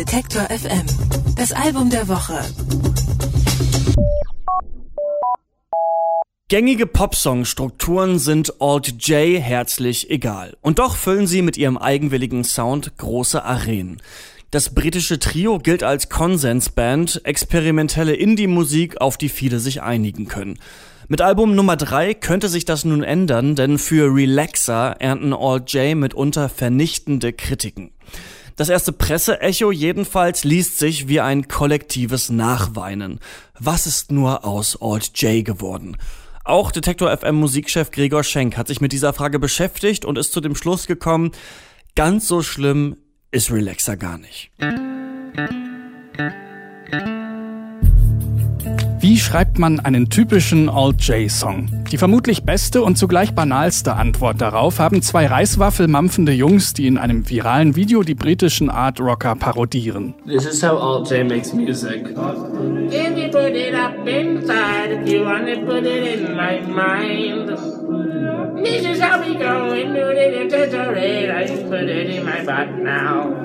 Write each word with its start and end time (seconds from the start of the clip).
Detektor 0.00 0.44
FM. 0.44 0.86
Das 1.36 1.52
Album 1.52 1.90
der 1.90 2.08
Woche. 2.08 2.42
Gängige 6.48 6.86
Popsong-Strukturen 6.86 8.18
sind 8.18 8.62
Alt 8.62 9.06
J 9.06 9.38
herzlich 9.38 10.08
egal. 10.08 10.56
Und 10.62 10.78
doch 10.78 10.96
füllen 10.96 11.26
sie 11.26 11.42
mit 11.42 11.58
ihrem 11.58 11.76
eigenwilligen 11.76 12.44
Sound 12.44 12.96
große 12.96 13.44
Arenen. 13.44 14.00
Das 14.50 14.74
britische 14.74 15.18
Trio 15.18 15.58
gilt 15.58 15.82
als 15.82 16.08
Konsensband, 16.08 17.20
experimentelle 17.26 18.14
Indie-Musik, 18.14 19.02
auf 19.02 19.18
die 19.18 19.28
viele 19.28 19.60
sich 19.60 19.82
einigen 19.82 20.28
können. 20.28 20.58
Mit 21.08 21.20
Album 21.20 21.54
Nummer 21.54 21.76
3 21.76 22.14
könnte 22.14 22.48
sich 22.48 22.64
das 22.64 22.86
nun 22.86 23.02
ändern, 23.02 23.54
denn 23.54 23.76
für 23.76 24.06
Relaxer 24.14 24.96
ernten 24.98 25.34
Alt 25.34 25.70
J 25.74 25.94
mitunter 25.94 26.48
vernichtende 26.48 27.34
Kritiken. 27.34 27.92
Das 28.60 28.68
erste 28.68 28.92
Presseecho 28.92 29.72
jedenfalls 29.72 30.44
liest 30.44 30.78
sich 30.78 31.08
wie 31.08 31.20
ein 31.20 31.48
kollektives 31.48 32.28
Nachweinen. 32.28 33.18
Was 33.58 33.86
ist 33.86 34.12
nur 34.12 34.44
aus 34.44 34.76
Alt 34.82 35.18
J 35.18 35.42
geworden? 35.42 35.96
Auch 36.44 36.70
Detektor 36.70 37.10
FM 37.16 37.36
Musikchef 37.36 37.90
Gregor 37.90 38.22
Schenk 38.22 38.58
hat 38.58 38.68
sich 38.68 38.82
mit 38.82 38.92
dieser 38.92 39.14
Frage 39.14 39.38
beschäftigt 39.38 40.04
und 40.04 40.18
ist 40.18 40.32
zu 40.32 40.42
dem 40.42 40.54
Schluss 40.54 40.86
gekommen, 40.86 41.30
ganz 41.96 42.28
so 42.28 42.42
schlimm 42.42 42.98
ist 43.30 43.50
Relaxer 43.50 43.96
gar 43.96 44.18
nicht. 44.18 44.50
Wie 49.00 49.16
schreibt 49.16 49.58
man 49.58 49.80
einen 49.80 50.10
typischen 50.10 50.68
Alt-J-Song? 50.68 51.84
Die 51.90 51.96
vermutlich 51.96 52.42
beste 52.42 52.82
und 52.82 52.98
zugleich 52.98 53.32
banalste 53.32 53.94
Antwort 53.94 54.42
darauf 54.42 54.78
haben 54.78 55.00
zwei 55.00 55.26
Reiswaffel-mampfende 55.26 56.32
Jungs, 56.32 56.74
die 56.74 56.86
in 56.86 56.98
einem 56.98 57.28
viralen 57.28 57.76
Video 57.76 58.02
die 58.02 58.14
britischen 58.14 58.68
Art-Rocker 58.68 59.36
parodieren. 59.36 60.12
This 60.26 60.44
is 60.44 60.62
how 60.62 60.78
Alt-J 60.78 61.26
makes 61.26 61.54
music. 61.54 62.08
If 62.10 63.16
you 63.16 63.30
put 63.30 63.54
it 63.56 63.74
up 63.74 64.06
inside, 64.06 64.92
if 65.02 65.10
you 65.10 65.24
want 65.24 65.46
to 65.46 65.60
put 65.64 65.86
it 65.86 66.20
in 66.20 66.36
my 66.36 66.60
mind. 66.60 67.79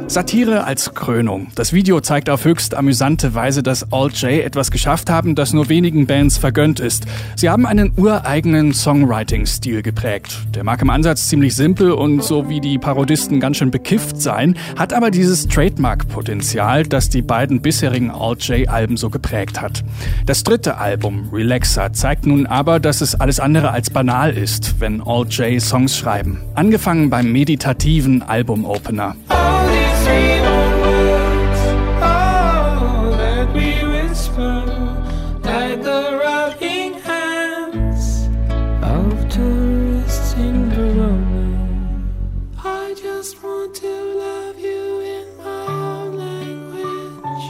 Satire 0.08 0.66
als 0.66 0.94
Krönung. 0.94 1.48
Das 1.56 1.74
Video 1.74 2.02
zeigt 2.02 2.30
auf 2.30 2.44
höchst 2.44 2.76
amüsante 2.76 3.34
Weise, 3.34 3.64
dass 3.64 3.92
Alt 3.92 4.22
J 4.22 4.44
etwas 4.44 4.72
geschafft 4.72 5.10
haben, 5.10 5.36
das 5.36 5.54
nur 5.54 5.70
wenigen 5.70 6.06
Bands 6.06 6.38
vergönnt 6.38 6.80
ist. 6.80 7.06
Sie 7.36 7.50
haben 7.50 7.66
einen 7.66 7.94
ureigenen 7.98 8.74
Songwriting-Stil 8.74 9.82
geprägt. 9.82 10.38
Der 10.54 10.64
mag 10.64 10.82
im 10.82 10.90
Ansatz 10.90 11.28
ziemlich 11.28 11.56
simpel 11.56 11.92
und 11.92 12.24
so 12.24 12.50
wie 12.50 12.60
die 12.60 12.78
Parodisten 12.78 13.40
ganz 13.40 13.58
schön 13.58 13.72
bekifft 13.72 14.22
sein, 14.22 14.58
hat 14.78 14.94
aber 14.94 15.12
dieses 15.12 15.48
Trademark-Potenzial, 15.48 16.84
das 16.84 17.10
die 17.10 17.22
beiden 17.22 17.62
bisherigen 17.62 18.12
Alt 18.12 18.44
J-Alben 18.48 18.98
so 18.98 19.10
geprägt 19.10 19.62
hat. 19.62 19.84
Das 20.26 20.44
dritte 20.44 20.78
Album, 20.78 21.30
Relaxer, 21.32 21.94
zeigt 21.94 22.26
nun 22.26 22.46
aber, 22.46 22.80
dass 22.80 23.02
es 23.02 23.16
alles 23.16 23.40
andere 23.40 23.72
als 23.72 23.90
banal 23.90 24.38
ist, 24.38 24.80
wenn 24.80 25.05
Alt 25.06 25.34
J 25.38 25.62
Songs 25.62 25.96
schreiben. 25.96 26.42
Angefangen 26.56 27.10
beim 27.10 27.32
meditativen 27.32 28.24
Album-Opener. 28.24 29.16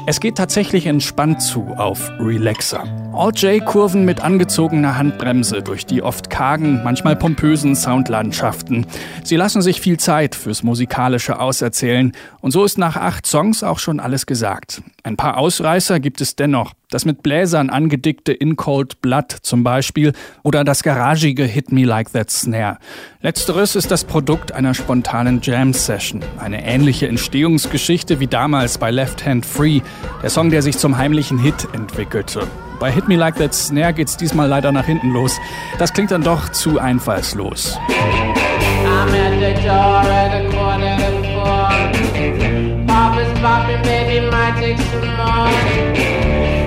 Es 0.08 0.20
geht 0.20 0.36
tatsächlich 0.36 0.86
entspannt 0.86 1.42
zu 1.42 1.64
auf 1.78 2.12
Relaxer. 2.20 3.05
All-J-Kurven 3.16 4.06
mit 4.06 4.22
angezogener 4.22 4.98
Handbremse 4.98 5.62
durch 5.62 5.86
die 5.86 6.02
oft 6.02 6.30
kargen, 6.30 6.82
manchmal 6.84 7.16
pompösen 7.16 7.76
Soundlandschaften. 7.76 8.86
Sie 9.24 9.36
lassen 9.36 9.62
sich 9.62 9.82
viel 9.82 9.98
Zeit 9.98 10.36
fürs 10.36 10.64
musikalische 10.64 11.40
Auserzählen 11.40 12.12
und 12.42 12.52
so 12.52 12.64
ist 12.66 12.78
nach 12.78 12.98
acht 12.98 13.26
Songs 13.26 13.64
auch 13.64 13.80
schon 13.80 14.00
alles 14.00 14.26
gesagt. 14.26 14.82
Ein 15.04 15.18
paar 15.18 15.38
Ausreißer 15.38 16.00
gibt 16.00 16.22
es 16.22 16.36
dennoch. 16.36 16.74
Das 16.90 17.06
mit 17.06 17.24
Bläsern 17.24 17.70
angedickte 17.70 18.32
In 18.32 18.56
Cold 18.56 19.02
Blood 19.02 19.32
zum 19.42 19.64
Beispiel 19.64 20.14
oder 20.44 20.64
das 20.64 20.84
garagige 20.84 21.44
Hit 21.44 21.72
Me 21.72 21.86
Like 21.86 22.12
That 22.14 22.30
Snare. 22.30 22.78
Letzteres 23.22 23.76
ist 23.76 23.92
das 23.92 24.04
Produkt 24.04 24.52
einer 24.52 24.74
spontanen 24.74 25.40
Jam-Session. 25.42 26.22
Eine 26.40 26.66
ähnliche 26.66 27.08
Entstehungsgeschichte 27.08 28.20
wie 28.20 28.28
damals 28.28 28.78
bei 28.78 28.92
Left 28.92 29.26
Hand 29.26 29.46
Free, 29.46 29.82
der 30.22 30.30
Song, 30.30 30.52
der 30.52 30.62
sich 30.62 30.78
zum 30.78 30.98
heimlichen 30.98 31.40
Hit 31.40 31.68
entwickelte. 31.74 32.48
Bei 32.80 32.92
Hit 32.92 33.08
Me 33.08 33.16
Like 33.16 33.36
That 33.36 33.54
Snare 33.54 33.94
geht's 33.94 34.18
diesmal 34.18 34.48
leider 34.48 34.72
nach 34.72 34.86
hinten 34.86 35.12
los. 35.12 35.40
Das 35.78 35.94
klingt 35.94 36.12
dann 36.12 36.24
doch 36.24 36.50
zu 36.50 36.80
einfallslos. 36.80 37.80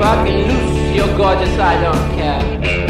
Fucking 0.01 0.47
loose 0.47 0.95
your 0.95 1.09
gorgeous, 1.17 1.59
I 1.59 1.75
don't 1.83 2.17
care. 2.17 2.88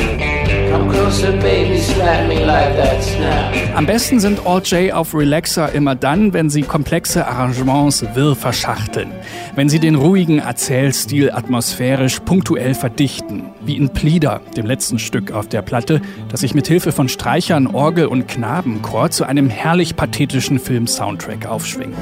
Am 3.74 3.86
besten 3.86 4.20
sind 4.20 4.46
All 4.46 4.60
J 4.62 4.92
auf 4.92 5.14
Relaxer 5.14 5.72
immer 5.72 5.94
dann, 5.94 6.34
wenn 6.34 6.50
sie 6.50 6.60
komplexe 6.60 7.26
Arrangements 7.26 8.04
wirr 8.14 8.36
verschachteln. 8.36 9.10
Wenn 9.54 9.70
sie 9.70 9.78
den 9.78 9.94
ruhigen 9.94 10.41
Erzählstil 10.41 11.30
atmosphärisch 11.30 12.20
punktuell 12.20 12.74
verdichten. 12.74 13.44
Wie 13.62 13.78
in 13.78 13.88
Plieder, 13.88 14.42
dem 14.54 14.66
letzten 14.66 14.98
Stück 14.98 15.32
auf 15.32 15.48
der 15.48 15.62
Platte, 15.62 16.02
das 16.30 16.41
sich 16.41 16.54
mit 16.54 16.69
Hilfe 16.69 16.92
von 16.92 17.08
Streichern, 17.08 17.69
Orgel 17.69 18.04
und 18.04 18.28
Knabenchor 18.28 19.10
zu 19.10 19.25
einem 19.25 19.48
herrlich 19.48 19.96
pathetischen 19.96 20.58
Film-Soundtrack 20.58 21.46
aufschwingt. 21.46 21.96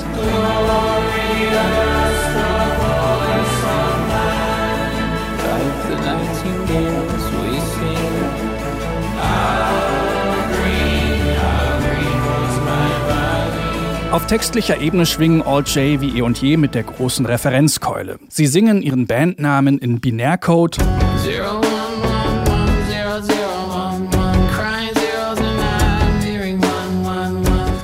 Auf 14.17 14.27
textlicher 14.27 14.81
Ebene 14.81 15.05
schwingen 15.05 15.43
All 15.43 15.63
J 15.63 16.01
wie 16.01 16.17
eh 16.17 16.23
und 16.23 16.41
je 16.41 16.57
mit 16.57 16.75
der 16.75 16.85
großen 16.85 17.27
Referenzkeule. 17.27 18.19
Sie 18.31 18.47
singen 18.47 18.81
ihren 18.81 19.07
Bandnamen 19.07 19.79
in 19.79 20.01
Binärcode. 20.01 20.79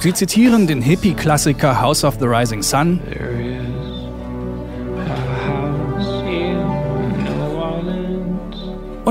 Sie 0.00 0.14
zitieren 0.14 0.66
den 0.66 0.80
Hippie-Klassiker 0.80 1.82
House 1.82 2.02
of 2.02 2.16
the 2.18 2.24
Rising 2.24 2.62
Sun. 2.62 2.98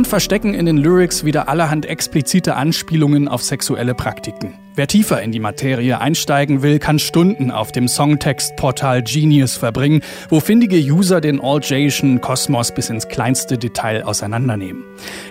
Und 0.01 0.07
verstecken 0.07 0.55
in 0.55 0.65
den 0.65 0.77
Lyrics 0.77 1.25
wieder 1.25 1.47
allerhand 1.47 1.85
explizite 1.85 2.55
Anspielungen 2.55 3.27
auf 3.27 3.43
sexuelle 3.43 3.93
Praktiken. 3.93 4.55
Wer 4.73 4.87
tiefer 4.87 5.21
in 5.21 5.31
die 5.31 5.39
Materie 5.39 5.99
einsteigen 5.99 6.63
will, 6.63 6.79
kann 6.79 6.97
Stunden 6.97 7.51
auf 7.51 7.71
dem 7.71 7.87
Songtextportal 7.87 9.03
Genius 9.03 9.57
verbringen, 9.57 10.01
wo 10.29 10.39
findige 10.39 10.77
User 10.77 11.21
den 11.21 11.39
All-Jation 11.39 12.19
Kosmos 12.19 12.73
bis 12.73 12.89
ins 12.89 13.09
kleinste 13.09 13.59
Detail 13.59 14.01
auseinandernehmen. 14.03 14.83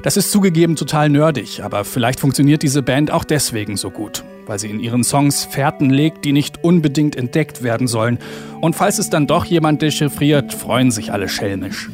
Das 0.05 0.17
ist 0.17 0.31
zugegeben 0.31 0.77
total 0.77 1.09
nerdig, 1.09 1.65
aber 1.65 1.85
vielleicht 1.85 2.21
funktioniert 2.21 2.63
diese 2.63 2.85
Band 2.85 3.11
auch 3.11 3.25
deswegen 3.25 3.77
so 3.77 3.91
gut, 3.91 4.23
weil 4.47 4.61
sie 4.61 4.71
in 4.71 4.79
ihren 4.79 5.03
Songs 5.03 5.47
Fährten 5.47 5.91
legt, 5.91 6.25
die 6.25 6.33
nicht 6.33 6.63
unbedingt 6.63 7.17
entdeckt 7.17 7.65
werden 7.65 7.89
sollen. 7.89 8.21
Und 8.61 8.77
falls 8.77 9.01
es 9.01 9.11
dann 9.11 9.27
doch 9.27 9.47
jemand 9.47 9.83
dechiffriert, 9.83 10.55
freuen 10.55 10.93
sich 10.93 11.13
alle 11.13 11.29
schelmisch. 11.29 11.91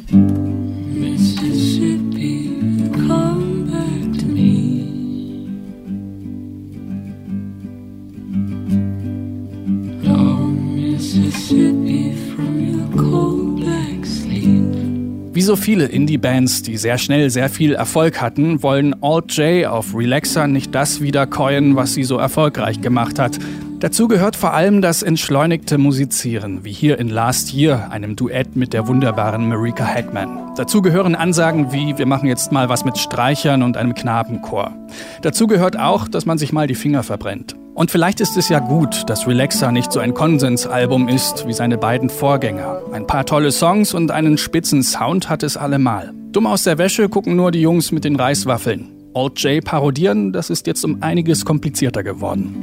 Wie 15.32 15.42
so 15.42 15.56
viele 15.56 15.86
Indie-Bands, 15.86 16.62
die 16.62 16.76
sehr 16.76 16.98
schnell 16.98 17.30
sehr 17.30 17.48
viel 17.48 17.74
Erfolg 17.74 18.20
hatten, 18.20 18.62
wollen 18.62 18.94
Alt 19.02 19.36
J 19.36 19.66
auf 19.66 19.94
Relaxer 19.94 20.46
nicht 20.46 20.74
das 20.74 21.00
wiederkäuen, 21.00 21.76
was 21.76 21.94
sie 21.94 22.04
so 22.04 22.16
erfolgreich 22.18 22.80
gemacht 22.80 23.18
hat. 23.18 23.38
Dazu 23.80 24.08
gehört 24.08 24.36
vor 24.36 24.54
allem 24.54 24.80
das 24.80 25.02
entschleunigte 25.02 25.78
Musizieren, 25.78 26.64
wie 26.64 26.72
hier 26.72 26.98
in 26.98 27.08
Last 27.08 27.52
Year, 27.52 27.90
einem 27.90 28.16
Duett 28.16 28.56
mit 28.56 28.72
der 28.72 28.86
wunderbaren 28.86 29.48
Marika 29.48 29.86
Hackman. 29.86 30.52
Dazu 30.56 30.80
gehören 30.80 31.14
Ansagen 31.14 31.72
wie, 31.72 31.96
wir 31.98 32.06
machen 32.06 32.28
jetzt 32.28 32.52
mal 32.52 32.68
was 32.70 32.84
mit 32.84 32.96
Streichern 32.96 33.62
und 33.62 33.76
einem 33.76 33.94
Knabenchor. 33.94 34.72
Dazu 35.20 35.46
gehört 35.46 35.78
auch, 35.78 36.08
dass 36.08 36.24
man 36.24 36.38
sich 36.38 36.52
mal 36.52 36.66
die 36.66 36.74
Finger 36.74 37.02
verbrennt. 37.02 37.56
Und 37.76 37.90
vielleicht 37.90 38.22
ist 38.22 38.38
es 38.38 38.48
ja 38.48 38.58
gut, 38.58 39.04
dass 39.06 39.26
Relaxer 39.26 39.70
nicht 39.70 39.92
so 39.92 40.00
ein 40.00 40.14
Konsensalbum 40.14 41.08
ist 41.08 41.46
wie 41.46 41.52
seine 41.52 41.76
beiden 41.76 42.08
Vorgänger. 42.08 42.80
Ein 42.90 43.06
paar 43.06 43.26
tolle 43.26 43.52
Songs 43.52 43.92
und 43.92 44.10
einen 44.10 44.38
spitzen 44.38 44.82
Sound 44.82 45.28
hat 45.28 45.42
es 45.42 45.58
allemal. 45.58 46.14
Dumm 46.32 46.46
aus 46.46 46.62
der 46.62 46.78
Wäsche 46.78 47.10
gucken 47.10 47.36
nur 47.36 47.50
die 47.50 47.60
Jungs 47.60 47.92
mit 47.92 48.04
den 48.04 48.16
Reiswaffeln. 48.16 48.88
Old 49.12 49.38
J 49.40 49.62
parodieren, 49.62 50.32
das 50.32 50.48
ist 50.48 50.66
jetzt 50.66 50.86
um 50.86 51.02
einiges 51.02 51.44
komplizierter 51.44 52.02
geworden. 52.02 52.54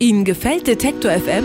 Ihnen 0.00 0.26
gefällt 0.26 0.66
Detektor 0.66 1.12
FM? 1.12 1.44